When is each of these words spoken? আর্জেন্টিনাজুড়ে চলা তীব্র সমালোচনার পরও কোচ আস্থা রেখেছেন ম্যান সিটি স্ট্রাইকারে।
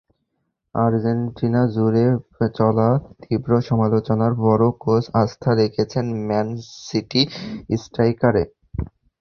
আর্জেন্টিনাজুড়ে 0.75 2.05
চলা 2.57 2.89
তীব্র 3.21 3.51
সমালোচনার 3.69 4.33
পরও 4.41 4.69
কোচ 4.83 5.03
আস্থা 5.21 5.51
রেখেছেন 5.61 6.05
ম্যান 6.27 6.47
সিটি 6.81 7.21
স্ট্রাইকারে। 7.77 8.43